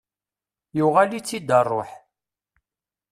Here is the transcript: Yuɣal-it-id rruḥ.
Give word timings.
Yuɣal-it-id 0.77 1.49
rruḥ. 1.67 1.89